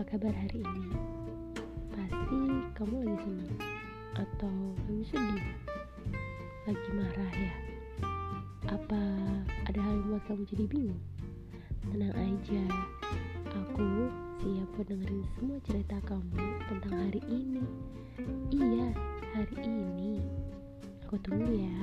[0.00, 0.96] apa kabar hari ini?
[1.92, 2.40] Pasti
[2.72, 3.60] kamu lagi senang
[4.16, 4.56] atau
[4.88, 5.44] lagi sedih?
[6.64, 7.54] Lagi marah ya?
[8.80, 9.02] Apa
[9.68, 11.02] ada hal yang buat kamu jadi bingung?
[11.84, 12.64] Tenang aja,
[13.52, 14.08] aku
[14.40, 17.60] siap buat dengerin semua cerita kamu tentang hari ini.
[18.56, 18.96] Iya,
[19.36, 20.24] hari ini.
[21.04, 21.76] Aku tunggu ya.